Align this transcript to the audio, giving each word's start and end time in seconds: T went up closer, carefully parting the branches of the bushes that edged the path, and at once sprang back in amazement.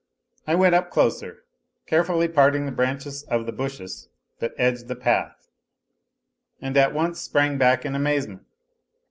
T 0.47 0.55
went 0.55 0.73
up 0.73 0.89
closer, 0.89 1.43
carefully 1.85 2.27
parting 2.27 2.65
the 2.65 2.71
branches 2.71 3.21
of 3.21 3.45
the 3.45 3.51
bushes 3.51 4.09
that 4.39 4.55
edged 4.57 4.87
the 4.87 4.95
path, 4.95 5.47
and 6.59 6.75
at 6.75 6.91
once 6.95 7.21
sprang 7.21 7.59
back 7.59 7.85
in 7.85 7.93
amazement. 7.93 8.43